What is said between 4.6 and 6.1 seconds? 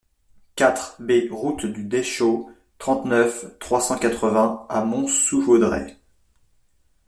à Mont-sous-Vaudrey